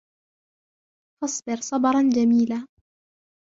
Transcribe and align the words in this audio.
فَاصْبِرْ 1.21 1.55
صَبْرًا 1.61 2.01
جَمِيلا 2.09 2.67